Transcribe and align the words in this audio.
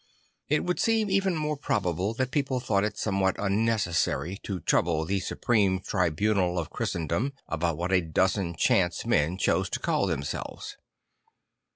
It 0.49 0.63
would 0.65 0.79
seem 0.79 1.11
even 1.11 1.35
more 1.35 1.55
probable 1.55 2.15
that 2.15 2.31
people 2.31 2.59
thought 2.59 2.83
it 2.83 2.97
somewhat 2.97 3.35
unnecessary 3.37 4.39
to 4.41 4.59
trouble 4.61 5.05
the 5.05 5.19
supreme 5.19 5.79
tribunal 5.79 6.57
of 6.57 6.71
Christendom 6.71 7.33
about 7.47 7.77
what 7.77 7.91
a 7.93 8.01
dozen 8.01 8.55
chance 8.55 9.05
men 9.05 9.37
chose 9.37 9.69
to 9.69 9.79
call 9.79 10.07
themselves. 10.07 10.75